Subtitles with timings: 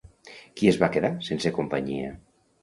[0.61, 2.11] Qui es va quedar sense companyia?